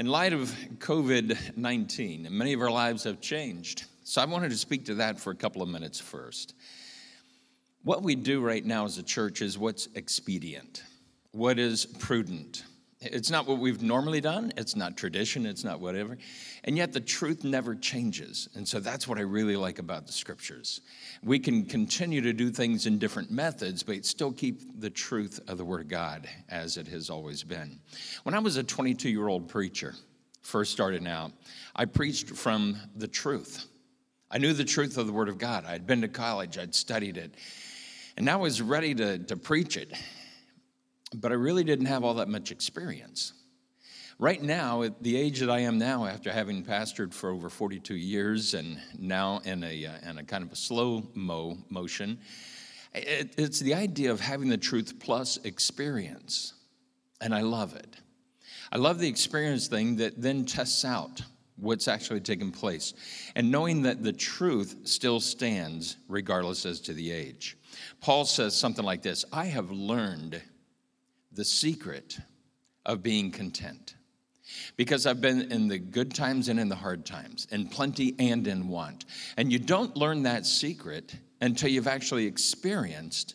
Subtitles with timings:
[0.00, 3.84] In light of COVID 19, many of our lives have changed.
[4.02, 6.54] So I wanted to speak to that for a couple of minutes first.
[7.82, 10.84] What we do right now as a church is what's expedient,
[11.32, 12.64] what is prudent.
[13.02, 16.18] It's not what we've normally done, it's not tradition, it's not whatever.
[16.64, 18.50] And yet the truth never changes.
[18.54, 20.82] And so that's what I really like about the scriptures.
[21.22, 25.56] We can continue to do things in different methods, but still keep the truth of
[25.56, 27.80] the Word of God as it has always been.
[28.24, 29.94] When I was a 22 year old preacher,
[30.42, 31.32] first starting out,
[31.74, 33.64] I preached from the truth.
[34.30, 35.64] I knew the truth of the Word of God.
[35.64, 37.34] I'd been to college, I'd studied it,
[38.18, 39.90] and I was ready to, to preach it.
[41.14, 43.32] But I really didn't have all that much experience.
[44.18, 47.94] Right now, at the age that I am now, after having pastored for over 42
[47.94, 52.18] years and now in a, uh, in a kind of a slow mo motion,
[52.94, 56.52] it, it's the idea of having the truth plus experience.
[57.20, 57.96] And I love it.
[58.70, 61.22] I love the experience thing that then tests out
[61.56, 62.94] what's actually taking place
[63.34, 67.56] and knowing that the truth still stands regardless as to the age.
[68.00, 70.42] Paul says something like this I have learned
[71.32, 72.18] the secret
[72.84, 73.94] of being content
[74.76, 78.46] because I've been in the good times and in the hard times, in plenty and
[78.46, 79.04] in want.
[79.36, 83.34] And you don't learn that secret until you've actually experienced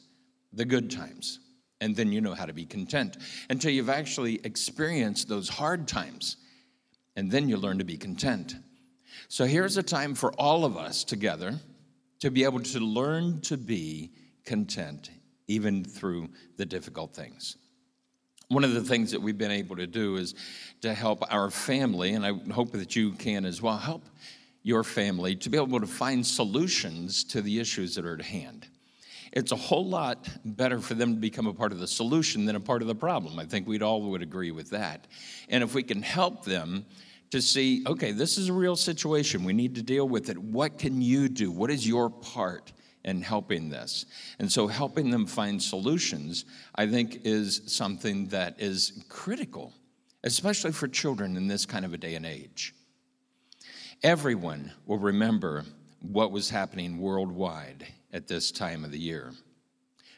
[0.53, 1.39] the good times.
[1.81, 3.17] And then you know how to be content
[3.49, 6.37] until you've actually experienced those hard times.
[7.15, 8.55] And then you learn to be content.
[9.27, 11.55] So here's a time for all of us together
[12.19, 14.11] to be able to learn to be
[14.45, 15.09] content,
[15.47, 17.57] even through the difficult things.
[18.47, 20.35] One of the things that we've been able to do is
[20.81, 24.03] to help our family, and I hope that you can as well, help
[24.61, 28.67] your family to be able to find solutions to the issues that are at hand.
[29.31, 32.55] It's a whole lot better for them to become a part of the solution than
[32.55, 33.37] a part of the problem.
[33.37, 35.07] I think we'd all would agree with that.
[35.49, 36.85] And if we can help them
[37.31, 40.37] to see, okay, this is a real situation, we need to deal with it.
[40.37, 41.51] What can you do?
[41.51, 42.71] What is your part?
[43.05, 44.05] In helping this.
[44.39, 46.43] And so, helping them find solutions,
[46.73, 49.71] I think, is something that is critical,
[50.23, 52.73] especially for children in this kind of a day and age.
[54.03, 55.63] Everyone will remember
[56.01, 59.31] what was happening worldwide at this time of the year.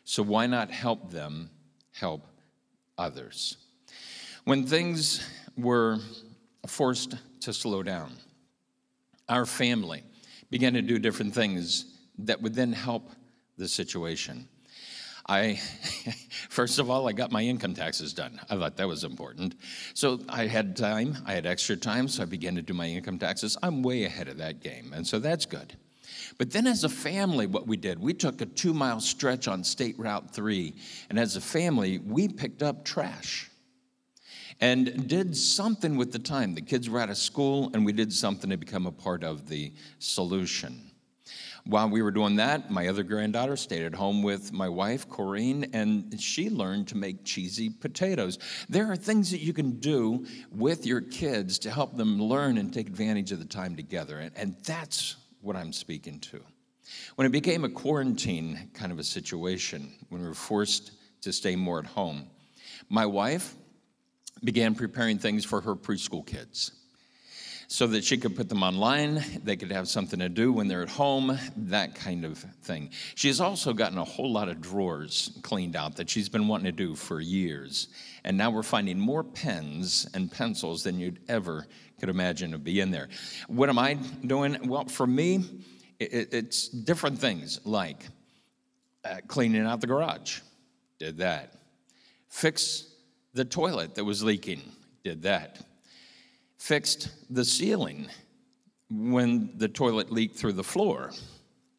[0.06, 1.50] So, why not help them
[1.92, 2.26] help
[2.98, 3.58] others?
[4.46, 6.00] When things were
[6.66, 8.14] forced to slow down,
[9.28, 10.04] our family
[10.50, 13.12] began to do different things that would then help
[13.58, 14.48] the situation.
[15.30, 15.56] I,
[16.50, 18.40] first of all, I got my income taxes done.
[18.50, 19.56] I thought that was important.
[19.94, 23.20] So I had time, I had extra time, so I began to do my income
[23.20, 23.58] taxes.
[23.62, 25.76] I'm way ahead of that game, and so that's good.
[26.38, 29.64] But then as a family, what we did, we took a two mile stretch on
[29.64, 30.74] State Route 3,
[31.10, 33.50] and as a family, we picked up trash
[34.60, 36.56] and did something with the time.
[36.56, 39.48] The kids were out of school, and we did something to become a part of
[39.50, 40.92] the solution.
[41.66, 45.70] While we were doing that, my other granddaughter stayed at home with my wife, Corrine,
[45.74, 48.40] and she learned to make cheesy potatoes.
[48.70, 52.74] There are things that you can do with your kids to help them learn and
[52.74, 56.42] take advantage of the time together, and that's what I'm speaking to.
[57.16, 61.56] When it became a quarantine kind of a situation, when we were forced to stay
[61.56, 62.28] more at home,
[62.90, 63.56] my wife
[64.44, 66.72] began preparing things for her preschool kids
[67.68, 69.24] so that she could put them online.
[69.44, 72.92] They could have something to do when they're at home, that kind of thing.
[73.16, 76.72] She's also gotten a whole lot of drawers cleaned out that she's been wanting to
[76.72, 77.90] do for years.
[78.24, 81.68] And now we're finding more pens and pencils than you'd ever
[82.00, 83.10] could imagine to be in there.
[83.48, 83.96] What am I
[84.26, 84.58] doing?
[84.68, 85.44] Well, for me,
[86.00, 88.08] it's different things like
[89.04, 90.40] uh, cleaning out the garage,
[91.00, 91.54] did that.
[92.30, 92.86] Fix
[93.34, 94.62] the toilet that was leaking,
[95.04, 95.67] did that
[96.58, 98.08] fixed the ceiling
[98.90, 101.12] when the toilet leaked through the floor.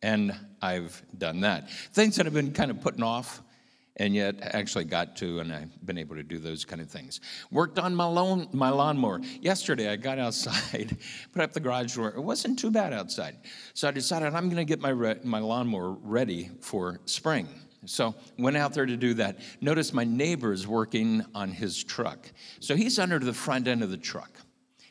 [0.02, 1.70] And I've done that.
[1.92, 3.42] Things that I've been kind of putting off
[3.98, 7.20] and yet actually got to, and I've been able to do those kind of things.
[7.50, 9.20] Worked on my, lawn, my lawnmower.
[9.40, 10.96] Yesterday, I got outside,
[11.32, 12.10] put up the garage door.
[12.10, 13.36] It wasn't too bad outside.
[13.74, 17.48] So I decided I'm going to get my, re- my lawnmower ready for spring.
[17.86, 19.38] So went out there to do that.
[19.60, 22.30] Notice my neighbor is working on his truck.
[22.60, 24.30] So he's under the front end of the truck.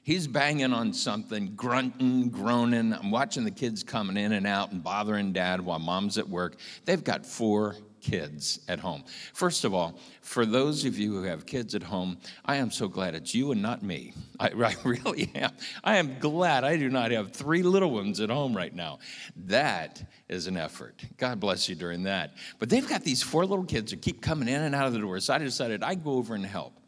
[0.07, 2.93] He's banging on something, grunting, groaning.
[2.93, 6.55] I'm watching the kids coming in and out and bothering dad while mom's at work.
[6.85, 9.03] They've got four kids at home.
[9.33, 12.87] First of all, for those of you who have kids at home, I am so
[12.87, 14.13] glad it's you and not me.
[14.39, 15.51] I, I, really am.
[15.83, 18.99] I am glad I do not have three little ones at home right now.
[19.47, 21.03] That is an effort.
[21.17, 22.31] God bless you during that.
[22.59, 24.99] But they've got these four little kids who keep coming in and out of the
[24.99, 25.19] door.
[25.19, 26.79] So I decided I'd go over and help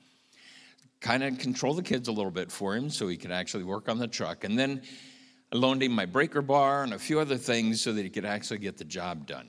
[1.02, 3.88] kind of control the kids a little bit for him so he could actually work
[3.90, 4.44] on the truck.
[4.44, 4.82] And then
[5.52, 8.26] I loaned him my breaker bar and a few other things so that he could
[8.26, 9.48] actually get the job done.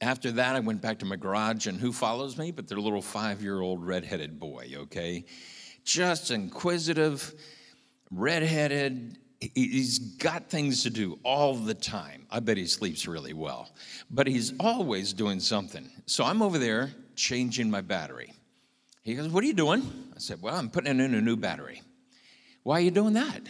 [0.00, 2.50] After that, I went back to my garage, and who follows me?
[2.50, 5.24] But their little five year old redheaded boy, okay?
[5.84, 7.34] Just inquisitive,
[8.10, 9.18] redheaded.
[9.54, 12.26] He's got things to do all the time.
[12.30, 13.70] I bet he sleeps really well,
[14.10, 15.90] but he's always doing something.
[16.06, 18.32] So I'm over there changing my battery.
[19.04, 19.82] He goes, What are you doing?
[20.16, 21.82] I said, Well, I'm putting in a new battery.
[22.62, 23.42] Why are you doing that?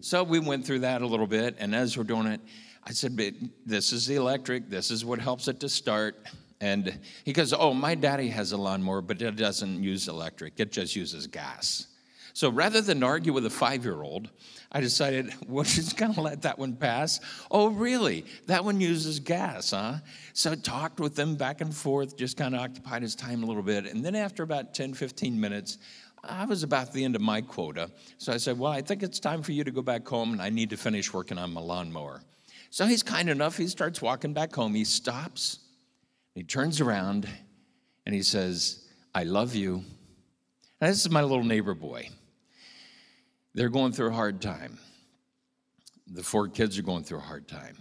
[0.00, 2.40] So we went through that a little bit, and as we're doing it,
[2.84, 3.34] I said, but
[3.66, 6.16] this is the electric, this is what helps it to start.
[6.60, 10.72] And he goes, Oh, my daddy has a lawnmower, but it doesn't use electric, it
[10.72, 11.88] just uses gas.
[12.32, 14.30] So rather than argue with a five year old,
[14.72, 17.20] I decided we're just going to let that one pass.
[17.50, 18.24] Oh, really?
[18.46, 19.96] That one uses gas, huh?
[20.32, 23.46] So I talked with them back and forth, just kind of occupied his time a
[23.46, 23.86] little bit.
[23.86, 25.78] And then after about 10, 15 minutes,
[26.22, 27.90] I was about the end of my quota.
[28.18, 30.42] So I said, Well, I think it's time for you to go back home and
[30.42, 32.22] I need to finish working on my lawnmower.
[32.70, 33.56] So he's kind enough.
[33.56, 34.74] He starts walking back home.
[34.74, 35.58] He stops,
[36.34, 37.28] he turns around,
[38.06, 39.82] and he says, I love you.
[40.80, 42.08] Now, this is my little neighbor boy.
[43.54, 44.78] They're going through a hard time.
[46.06, 47.76] The four kids are going through a hard time.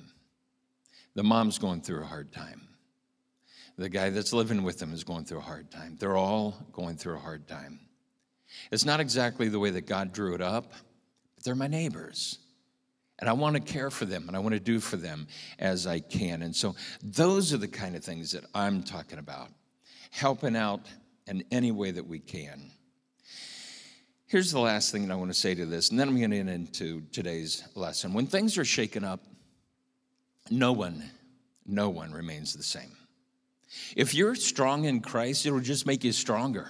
[1.16, 2.62] The mom's going through a hard time.
[3.77, 5.98] The guy that's living with them is going through a hard time.
[6.00, 7.80] They're all going through a hard time.
[8.71, 10.74] It's not exactly the way that God drew it up,
[11.36, 12.39] but they're my neighbors.
[13.19, 15.27] And I want to care for them and I want to do for them
[15.60, 16.42] as I can.
[16.42, 19.50] And so those are the kind of things that I'm talking about
[20.12, 20.81] helping out
[21.27, 22.71] in any way that we can.
[24.30, 26.30] Here's the last thing that I want to say to this, and then I'm going
[26.30, 28.14] to get into today's lesson.
[28.14, 29.22] When things are shaken up,
[30.52, 31.04] no one,
[31.66, 32.96] no one remains the same.
[33.96, 36.70] If you're strong in Christ, it'll just make you stronger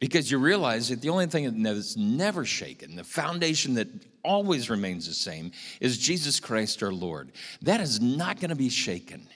[0.00, 3.88] because you realize that the only thing that's never shaken, the foundation that
[4.22, 7.32] always remains the same, is Jesus Christ our Lord.
[7.62, 9.26] That is not going to be shaken.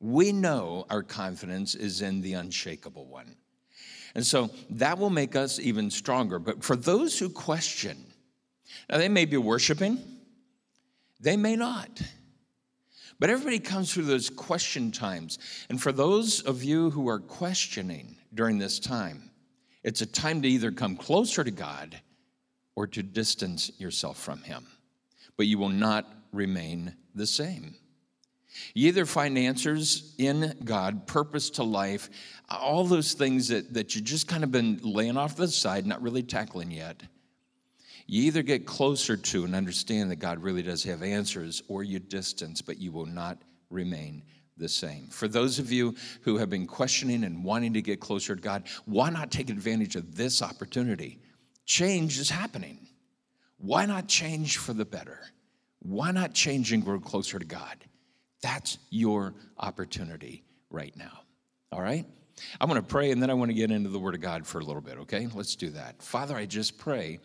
[0.00, 3.36] We know our confidence is in the unshakable one.
[4.14, 6.38] And so that will make us even stronger.
[6.38, 7.96] But for those who question,
[8.88, 9.98] now they may be worshiping,
[11.20, 12.02] they may not.
[13.18, 15.38] But everybody comes through those question times.
[15.68, 19.30] And for those of you who are questioning during this time,
[19.84, 22.00] it's a time to either come closer to God
[22.74, 24.66] or to distance yourself from Him.
[25.36, 27.74] But you will not remain the same.
[28.74, 32.10] You either find answers in God, purpose to life,
[32.48, 35.86] all those things that, that you just kind of been laying off to the side,
[35.86, 37.02] not really tackling yet.
[38.06, 42.00] You either get closer to and understand that God really does have answers, or you
[42.00, 43.38] distance, but you will not
[43.70, 44.24] remain
[44.56, 45.06] the same.
[45.06, 48.64] For those of you who have been questioning and wanting to get closer to God,
[48.84, 51.20] why not take advantage of this opportunity?
[51.66, 52.88] Change is happening.
[53.58, 55.20] Why not change for the better?
[55.80, 57.84] Why not change and grow closer to God?
[58.42, 61.20] That's your opportunity right now.
[61.72, 62.06] All right?
[62.60, 64.46] I'm going to pray and then I want to get into the Word of God
[64.46, 65.28] for a little bit, okay?
[65.32, 66.02] Let's do that.
[66.02, 67.18] Father, I just pray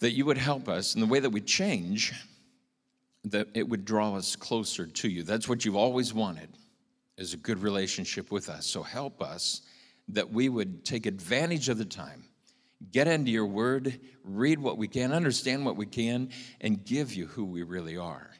[0.00, 2.12] that you would help us in the way that we change
[3.24, 5.22] that it would draw us closer to you.
[5.22, 6.50] That's what you've always wanted,
[7.16, 8.66] is a good relationship with us.
[8.66, 9.62] So help us
[10.08, 12.24] that we would take advantage of the time,
[12.92, 16.28] get into your word, read what we can, understand what we can,
[16.60, 18.30] and give you who we really are.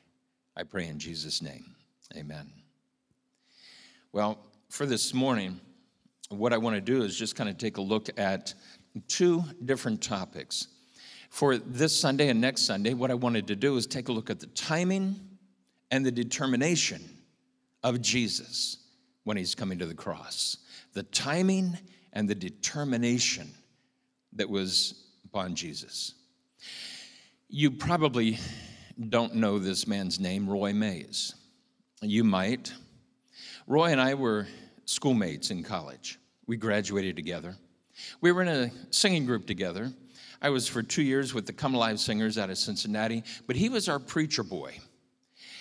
[0.57, 1.75] I pray in Jesus' name.
[2.17, 2.51] Amen.
[4.13, 5.61] Well, for this morning,
[6.29, 8.55] what I want to do is just kind of take a look at
[9.09, 10.69] two different topics
[11.35, 14.31] for this Sunday and next Sunday, what I wanted to do is take a look
[14.31, 15.19] at the timing
[15.91, 17.03] and the determination
[17.83, 18.77] of Jesus
[19.25, 20.59] when he's coming to the cross.
[20.93, 21.77] The timing
[22.13, 23.53] and the determination
[24.35, 26.15] that was upon Jesus.
[27.49, 28.39] You probably
[29.09, 31.35] don't know this man's name, Roy Mays.
[32.01, 32.73] You might.
[33.67, 34.47] Roy and I were
[34.85, 36.19] schoolmates in college.
[36.47, 37.57] We graduated together.
[38.21, 39.93] We were in a singing group together.
[40.43, 43.69] I was for two years with the Come Alive Singers out of Cincinnati, but he
[43.69, 44.79] was our preacher boy.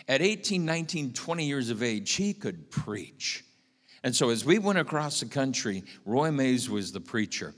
[0.07, 3.45] At 18, 19, 20 years of age, he could preach.
[4.03, 7.53] And so as we went across the country, Roy Mays was the preacher.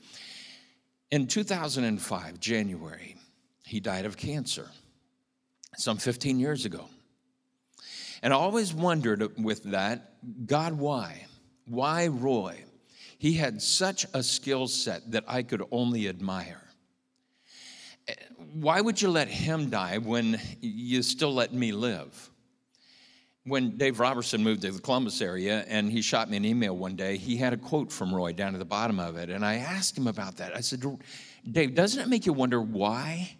[1.09, 3.15] In 2005, January,
[3.65, 4.69] he died of cancer
[5.77, 6.89] some 15 years ago.
[8.21, 10.13] And I always wondered with that,
[10.45, 11.25] God, why?
[11.67, 12.63] Why Roy?
[13.17, 16.61] He had such a skill set that I could only admire
[18.53, 22.29] why would you let him die when you still let me live?
[23.45, 26.95] when Dave Robertson moved to the Columbus area and he shot me an email one
[26.95, 29.29] day, he had a quote from Roy down at the bottom of it.
[29.29, 30.55] And I asked him about that.
[30.55, 30.83] I said,
[31.49, 33.37] Dave, doesn't it make you wonder why?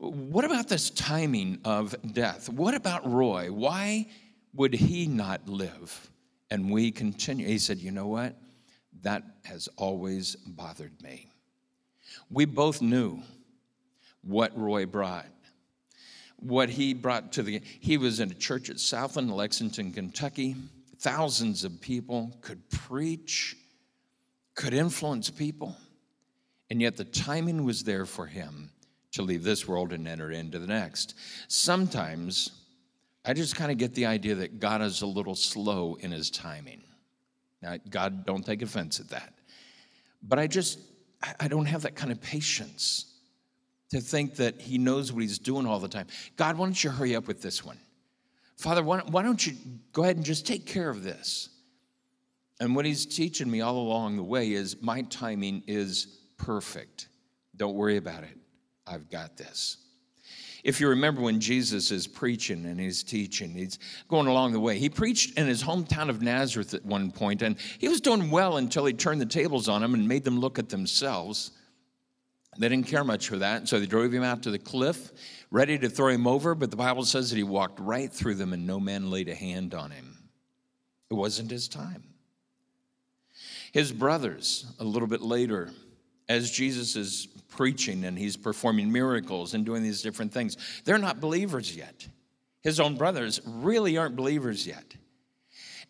[0.00, 2.48] What about this timing of death?
[2.48, 3.52] What about Roy?
[3.52, 4.06] Why
[4.54, 6.10] would he not live?
[6.50, 7.46] And we continue.
[7.46, 8.34] He said, You know what?
[9.02, 11.28] That has always bothered me.
[12.30, 13.20] We both knew
[14.22, 15.26] what Roy brought
[16.40, 20.56] what he brought to the he was in a church at southland lexington kentucky
[20.98, 23.56] thousands of people could preach
[24.54, 25.76] could influence people
[26.70, 28.70] and yet the timing was there for him
[29.12, 31.14] to leave this world and enter into the next
[31.48, 32.50] sometimes
[33.24, 36.30] i just kind of get the idea that god is a little slow in his
[36.30, 36.82] timing
[37.62, 39.34] now god don't take offense at that
[40.22, 40.78] but i just
[41.38, 43.10] i don't have that kind of patience
[43.90, 46.06] to think that he knows what he's doing all the time.
[46.36, 47.78] God, why don't you hurry up with this one?
[48.56, 49.54] Father, why, don't you
[49.92, 51.48] go ahead and just take care of this?
[52.60, 57.08] And what he's teaching me all along the way is my timing is perfect.
[57.56, 58.36] Don't worry about it.
[58.90, 59.76] I've got this.
[60.62, 63.78] If you remember when Jesus is preaching and he's teaching, he's
[64.08, 64.78] going along the way.
[64.78, 68.58] He preached in his hometown of Nazareth at one point, and he was doing well
[68.58, 71.52] until he turned the tables on them and made them look at themselves.
[72.58, 75.12] They didn't care much for that, so they drove him out to the cliff,
[75.50, 78.52] ready to throw him over, but the Bible says that he walked right through them
[78.52, 80.18] and no man laid a hand on him.
[81.10, 82.02] It wasn't his time.
[83.72, 85.70] His brothers, a little bit later,
[86.28, 91.20] as Jesus is preaching and he's performing miracles and doing these different things, they're not
[91.20, 92.06] believers yet.
[92.62, 94.94] His own brothers really aren't believers yet.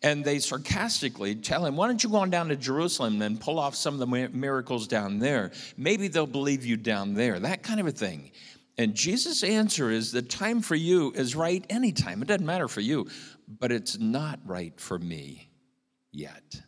[0.03, 3.59] And they sarcastically tell him, Why don't you go on down to Jerusalem and pull
[3.59, 5.51] off some of the miracles down there?
[5.77, 8.31] Maybe they'll believe you down there, that kind of a thing.
[8.77, 12.21] And Jesus' answer is the time for you is right anytime.
[12.21, 13.09] It doesn't matter for you,
[13.47, 15.49] but it's not right for me
[16.11, 16.61] yet.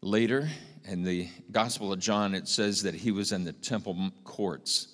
[0.00, 0.48] Later,
[0.84, 4.88] in the Gospel of John, it says that he was in the temple courts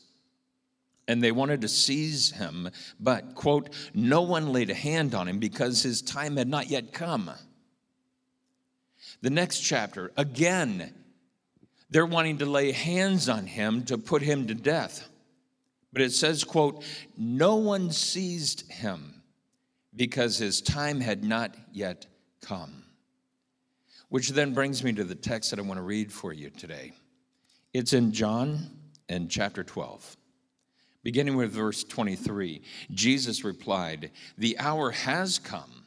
[1.10, 2.70] and they wanted to seize him,
[3.00, 6.92] but, quote, no one laid a hand on him because his time had not yet
[6.92, 7.28] come.
[9.20, 10.94] The next chapter, again,
[11.90, 15.08] they're wanting to lay hands on him to put him to death.
[15.92, 16.84] But it says, quote,
[17.18, 19.22] no one seized him
[19.96, 22.06] because his time had not yet
[22.40, 22.84] come.
[24.10, 26.92] Which then brings me to the text that I want to read for you today.
[27.72, 28.70] It's in John
[29.08, 30.16] and chapter 12.
[31.02, 32.60] Beginning with verse 23,
[32.92, 35.84] Jesus replied, The hour has come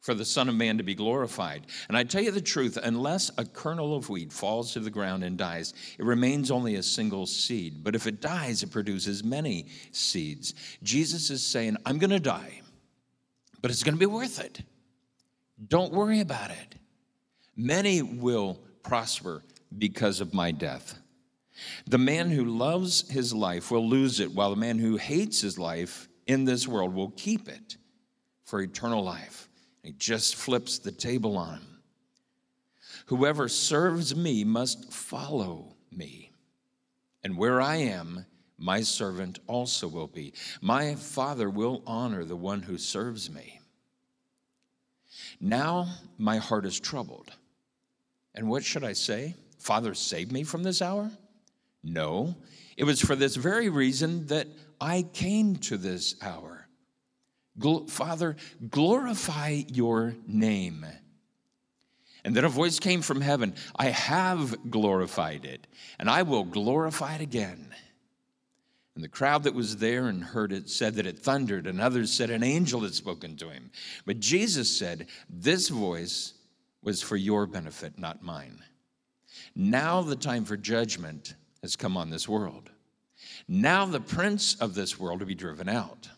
[0.00, 1.66] for the Son of Man to be glorified.
[1.88, 5.22] And I tell you the truth, unless a kernel of wheat falls to the ground
[5.22, 7.84] and dies, it remains only a single seed.
[7.84, 10.54] But if it dies, it produces many seeds.
[10.82, 12.62] Jesus is saying, I'm going to die,
[13.60, 14.62] but it's going to be worth it.
[15.68, 16.74] Don't worry about it.
[17.56, 19.42] Many will prosper
[19.76, 20.98] because of my death.
[21.86, 25.58] The man who loves his life will lose it, while the man who hates his
[25.58, 27.76] life in this world will keep it
[28.44, 29.48] for eternal life.
[29.82, 31.66] He just flips the table on him.
[33.06, 36.32] Whoever serves me must follow me.
[37.24, 38.26] And where I am,
[38.58, 40.32] my servant also will be.
[40.60, 43.60] My Father will honor the one who serves me.
[45.40, 47.32] Now my heart is troubled.
[48.34, 49.34] And what should I say?
[49.58, 51.10] Father, save me from this hour?
[51.84, 52.36] No,
[52.76, 54.46] it was for this very reason that
[54.80, 56.66] I came to this hour.
[57.88, 58.36] Father,
[58.70, 60.86] glorify your name.
[62.24, 65.66] And then a voice came from heaven I have glorified it,
[65.98, 67.74] and I will glorify it again.
[68.94, 72.12] And the crowd that was there and heard it said that it thundered, and others
[72.12, 73.70] said an angel had spoken to him.
[74.04, 76.34] But Jesus said, This voice
[76.82, 78.62] was for your benefit, not mine.
[79.54, 82.70] Now the time for judgment has come on this world.
[83.48, 86.08] Now the prince of this world will be driven out.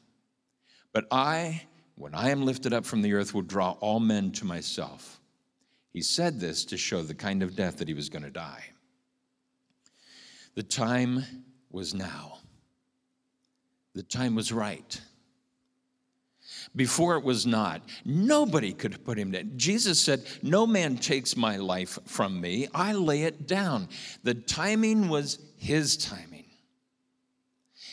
[0.92, 1.62] But I,
[1.97, 5.21] when I am lifted up from the earth, will draw all men to myself.
[5.92, 8.64] He said this to show the kind of death that he was going to die.
[10.54, 11.25] The time
[11.71, 12.38] was now.
[13.94, 15.00] The time was right.
[16.76, 17.83] Before it was not.
[18.04, 19.52] Nobody could put him down.
[19.57, 23.88] Jesus said, No man takes my life from me, I lay it down.
[24.23, 26.47] The timing was his timing.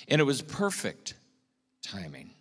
[0.08, 1.14] And it was perfect
[1.82, 2.32] timing.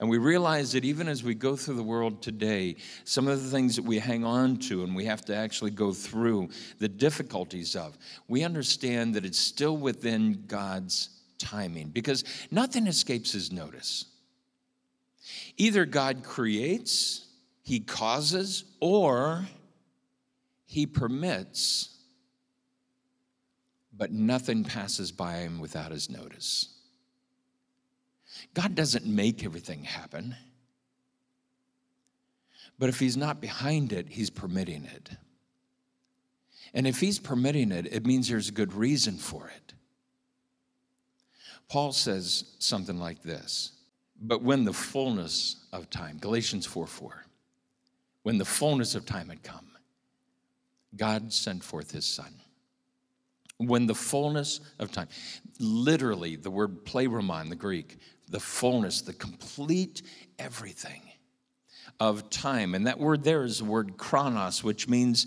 [0.00, 3.50] And we realize that even as we go through the world today, some of the
[3.50, 7.74] things that we hang on to and we have to actually go through the difficulties
[7.74, 7.98] of,
[8.28, 12.22] we understand that it's still within God's timing because
[12.52, 14.04] nothing escapes his notice.
[15.56, 17.26] Either God creates,
[17.62, 19.46] He causes, or
[20.64, 21.96] He permits,
[23.92, 26.74] but nothing passes by Him without His notice.
[28.54, 30.36] God doesn't make everything happen,
[32.78, 35.10] but if He's not behind it, He's permitting it.
[36.74, 39.74] And if He's permitting it, it means there's a good reason for it.
[41.68, 43.72] Paul says something like this
[44.20, 47.24] But when the fullness of time, Galatians 4 4,
[48.22, 49.70] when the fullness of time had come,
[50.96, 52.34] God sent forth his son.
[53.58, 55.08] When the fullness of time,
[55.58, 57.98] literally, the word pleromon, the Greek,
[58.28, 60.02] the fullness, the complete
[60.38, 61.02] everything
[62.00, 62.74] of time.
[62.74, 65.26] And that word there is the word chronos, which means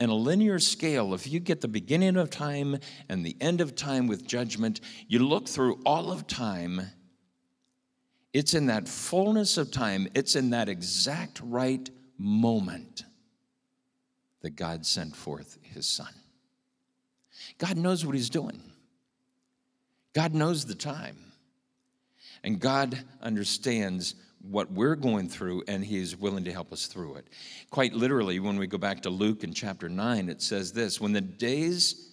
[0.00, 3.74] in a linear scale, if you get the beginning of time and the end of
[3.74, 6.82] time with judgment, you look through all of time,
[8.32, 13.04] it's in that fullness of time, it's in that exact right moment
[14.40, 16.12] that God sent forth his son.
[17.58, 18.60] God knows what he's doing,
[20.14, 21.32] God knows the time,
[22.42, 27.14] and God understands what we're going through, and He is willing to help us through
[27.14, 27.28] it.
[27.70, 31.12] Quite literally, when we go back to Luke in chapter 9, it says this When
[31.12, 32.10] the days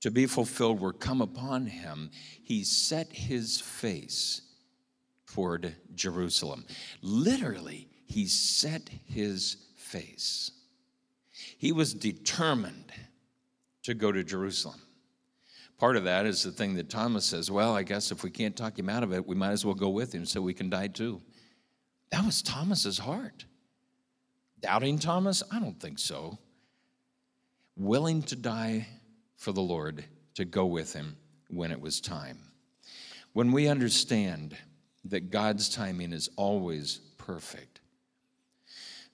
[0.00, 2.10] to be fulfilled were come upon him,
[2.42, 4.42] he set his face
[5.32, 6.64] toward Jerusalem.
[7.02, 10.50] Literally, he set his face.
[11.58, 12.92] He was determined
[13.84, 14.80] to go to Jerusalem.
[15.78, 18.56] Part of that is the thing that Thomas says, well, I guess if we can't
[18.56, 20.68] talk him out of it, we might as well go with him so we can
[20.68, 21.20] die too.
[22.10, 23.44] That was Thomas's heart.
[24.60, 25.42] Doubting Thomas?
[25.52, 26.38] I don't think so.
[27.76, 28.88] Willing to die
[29.36, 30.04] for the Lord,
[30.34, 31.16] to go with him
[31.48, 32.38] when it was time.
[33.34, 34.56] When we understand
[35.04, 37.80] that God's timing is always perfect,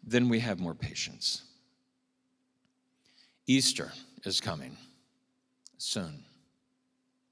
[0.02, 1.42] then we have more patience.
[3.46, 3.92] Easter
[4.24, 4.76] is coming
[5.78, 6.24] soon.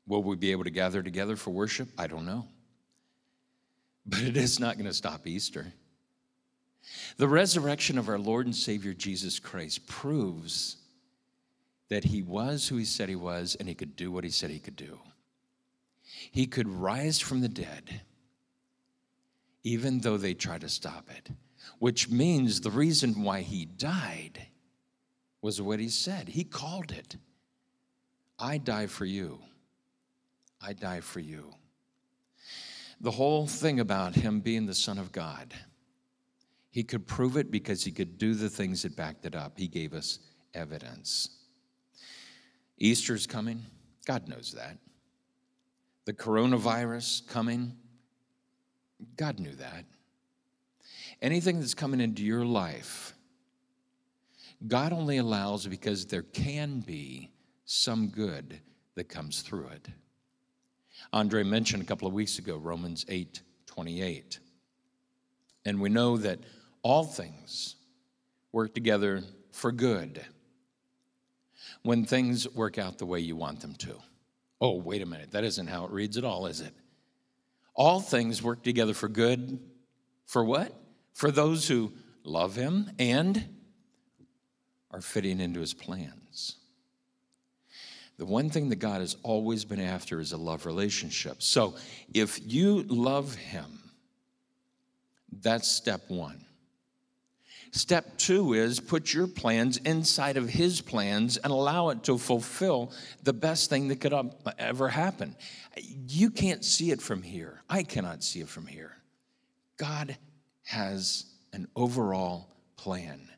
[0.07, 1.89] Will we be able to gather together for worship?
[1.97, 2.47] I don't know.
[4.05, 5.73] But it is not going to stop Easter.
[7.17, 10.77] The resurrection of our Lord and Savior Jesus Christ proves
[11.89, 14.51] that he was who he said he was and he could do what he said
[14.51, 14.99] he could do.
[16.31, 18.01] He could rise from the dead,
[19.65, 21.31] even though they try to stop it,
[21.79, 24.47] which means the reason why he died
[25.41, 26.29] was what he said.
[26.29, 27.17] He called it
[28.39, 29.39] I die for you.
[30.61, 31.55] I die for you.
[33.01, 35.55] The whole thing about him being the Son of God,
[36.71, 39.59] he could prove it because he could do the things that backed it up.
[39.59, 40.19] He gave us
[40.55, 41.29] evidence.
[42.79, 43.65] Easter's coming,
[44.07, 44.79] God knows that.
[46.05, 47.77] The coronavirus coming,
[49.17, 49.85] God knew that.
[51.21, 53.15] Anything that's coming into your life,
[54.67, 57.31] God only allows because there can be
[57.65, 58.61] some good
[58.95, 59.89] that comes through it.
[61.13, 64.39] Andre mentioned a couple of weeks ago Romans 8 28.
[65.65, 66.41] And we know that
[66.83, 67.77] all things
[68.53, 70.23] work together for good
[71.83, 73.97] when things work out the way you want them to.
[74.61, 76.75] Oh, wait a minute, that isn't how it reads at all, is it?
[77.75, 79.59] All things work together for good.
[80.27, 80.75] For what?
[81.15, 81.93] For those who
[82.25, 83.49] love him and
[84.91, 86.57] are fitting into his plans.
[88.23, 91.43] The one thing that God has always been after is a love relationship.
[91.43, 91.75] So
[92.15, 93.91] if you love Him,
[95.41, 96.45] that's step one.
[97.73, 102.93] Step two is put your plans inside of His plans and allow it to fulfill
[103.23, 104.15] the best thing that could
[104.59, 105.35] ever happen.
[106.07, 107.63] You can't see it from here.
[107.69, 108.97] I cannot see it from here.
[109.79, 110.17] God
[110.65, 113.29] has an overall plan.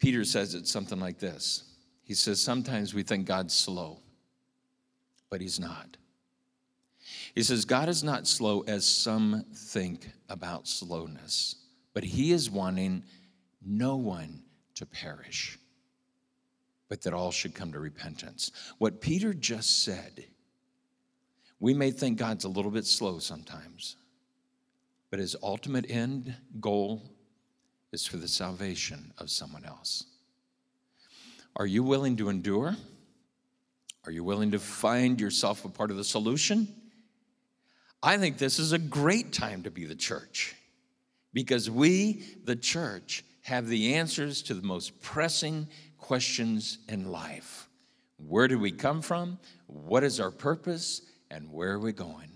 [0.00, 1.74] Peter says it's something like this
[2.04, 4.00] he says, Sometimes we think God's slow,
[5.30, 5.96] but He's not.
[7.34, 11.56] He says, God is not slow as some think about slowness,
[11.94, 13.04] but He is wanting
[13.64, 14.42] no one
[14.74, 15.58] to perish,
[16.88, 18.50] but that all should come to repentance.
[18.78, 20.26] What Peter just said,
[21.60, 23.96] we may think God's a little bit slow sometimes,
[25.10, 27.02] but his ultimate end goal
[27.92, 30.04] is for the salvation of someone else.
[31.56, 32.74] Are you willing to endure?
[34.04, 36.68] Are you willing to find yourself a part of the solution?
[38.02, 40.56] I think this is a great time to be the church
[41.34, 45.68] because we, the church, have the answers to the most pressing
[45.98, 47.68] questions in life.
[48.16, 49.38] Where do we come from?
[49.66, 51.02] What is our purpose?
[51.30, 52.30] And where are we going?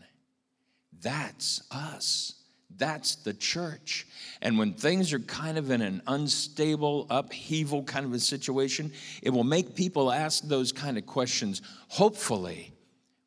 [1.00, 2.34] That's us.
[2.76, 4.06] That's the church.
[4.42, 9.30] And when things are kind of in an unstable, upheaval kind of a situation, it
[9.30, 11.62] will make people ask those kind of questions.
[11.88, 12.72] Hopefully,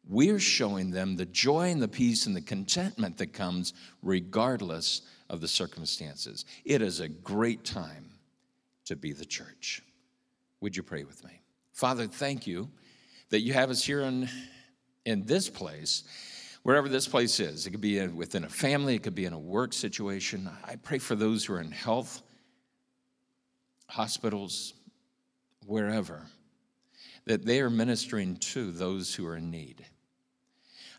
[0.08, 5.02] we're showing them the joy and the peace and the contentment that comes regardless
[5.32, 6.46] of the circumstances.
[6.66, 8.12] It is a great time
[8.86, 9.82] to be the church.
[10.60, 11.42] Would you pray with me?
[11.72, 12.70] Father, thank you
[13.30, 14.30] that you have us here in,
[15.06, 16.04] in this place
[16.64, 17.66] wherever this place is.
[17.66, 20.50] It could be within a family, it could be in a work situation.
[20.66, 22.22] I pray for those who are in health,
[23.88, 24.74] hospitals,
[25.66, 26.28] wherever,
[27.26, 29.86] that they are ministering to those who are in need.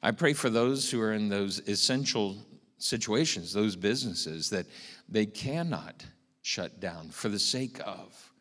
[0.03, 2.39] I pray for those who are in those essential
[2.83, 4.67] situations, those businesses that
[5.09, 6.05] they cannot
[6.43, 8.33] shut down for the sake of.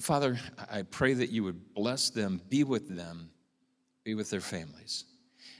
[0.00, 0.38] Father,
[0.70, 3.30] I pray that you would bless them, be with them,
[4.04, 5.04] be with their families.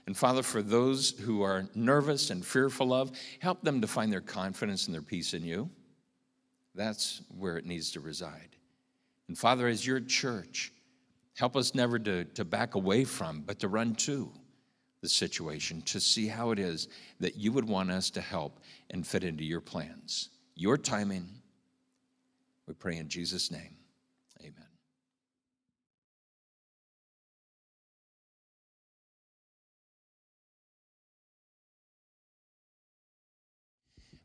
[0.07, 4.21] And Father, for those who are nervous and fearful of, help them to find their
[4.21, 5.71] confidence and their peace in you.
[6.75, 8.57] That's where it needs to reside.
[9.29, 10.73] And Father, as your church,
[11.37, 14.33] help us never to, to back away from, but to run to
[15.03, 16.89] the situation, to see how it is
[17.21, 20.31] that you would want us to help and fit into your plans.
[20.55, 21.29] Your timing,
[22.67, 23.77] we pray in Jesus' name.
[24.41, 24.55] Amen.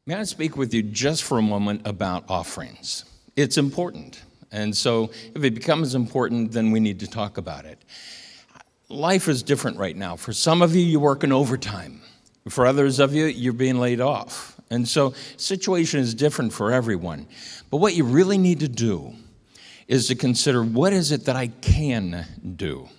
[0.05, 3.05] May I speak with you just for a moment about offerings?
[3.35, 4.23] It's important.
[4.51, 7.83] And so, if it becomes important, then we need to talk about it.
[8.91, 10.17] Life is different right now.
[10.17, 12.01] For some of you, you're working overtime.
[12.49, 14.59] For others of you, you're being laid off.
[14.69, 17.27] And so, situation is different for everyone.
[17.69, 19.13] But what you really need to do
[19.87, 22.25] is to consider what is it that I can
[22.55, 22.89] do?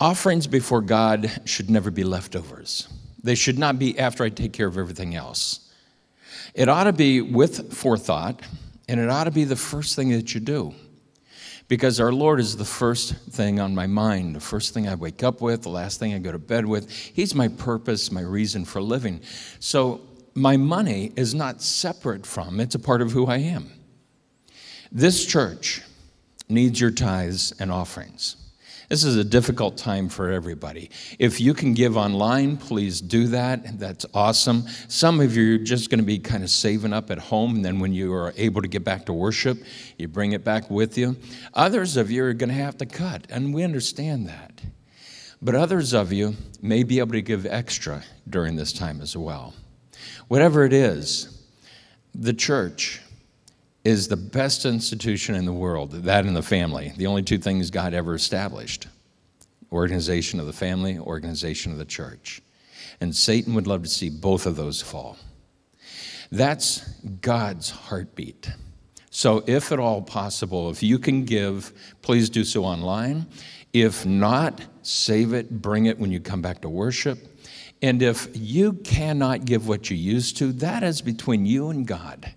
[0.00, 2.88] Offerings before God should never be leftovers.
[3.22, 5.72] They should not be after I take care of everything else.
[6.54, 8.40] It ought to be with forethought,
[8.88, 10.74] and it ought to be the first thing that you do.
[11.68, 15.24] Because our Lord is the first thing on my mind, the first thing I wake
[15.24, 16.90] up with, the last thing I go to bed with.
[16.90, 19.20] He's my purpose, my reason for living.
[19.58, 20.00] So
[20.34, 23.72] my money is not separate from, it's a part of who I am.
[24.92, 25.82] This church
[26.48, 28.36] needs your tithes and offerings.
[28.88, 30.90] This is a difficult time for everybody.
[31.18, 33.80] If you can give online, please do that.
[33.80, 34.62] That's awesome.
[34.86, 37.64] Some of you are just going to be kind of saving up at home, and
[37.64, 39.58] then when you are able to get back to worship,
[39.98, 41.16] you bring it back with you.
[41.54, 44.62] Others of you are going to have to cut, and we understand that.
[45.42, 49.52] But others of you may be able to give extra during this time as well.
[50.28, 51.42] Whatever it is,
[52.14, 53.00] the church
[53.86, 57.70] is the best institution in the world, that and the family, the only two things
[57.70, 58.88] God ever established
[59.70, 62.42] organization of the family, organization of the church.
[63.00, 65.16] And Satan would love to see both of those fall.
[66.32, 66.80] That's
[67.20, 68.50] God's heartbeat.
[69.10, 71.72] So, if at all possible, if you can give,
[72.02, 73.26] please do so online.
[73.72, 77.18] If not, save it, bring it when you come back to worship.
[77.82, 82.34] And if you cannot give what you used to, that is between you and God.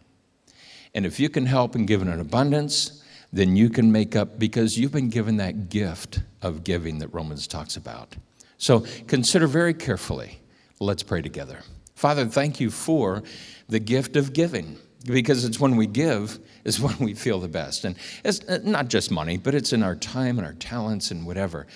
[0.93, 4.39] And if you can help and give in an abundance, then you can make up
[4.39, 8.15] because you've been given that gift of giving that Romans talks about.
[8.57, 10.39] So consider very carefully.
[10.79, 11.59] Let's pray together.
[11.95, 13.23] Father, thank you for
[13.67, 17.85] the gift of giving because it's when we give is when we feel the best.
[17.85, 21.25] And it's uh, not just money, but it's in our time and our talents and
[21.25, 21.67] whatever.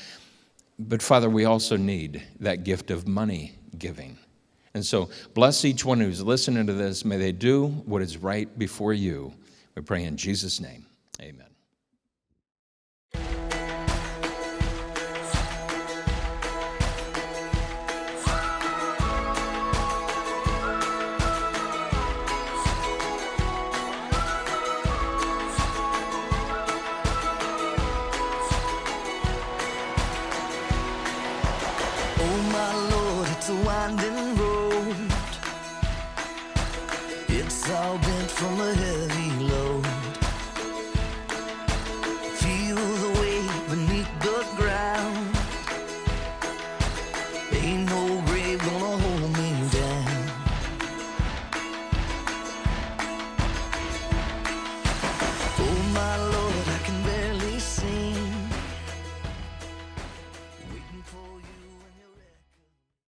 [0.79, 4.17] But Father, we also need that gift of money giving.
[4.75, 7.05] And so, bless each one who's listening to this.
[7.05, 9.33] May they do what is right before you.
[9.75, 10.87] We pray in Jesus' name.
[11.21, 11.52] Amen.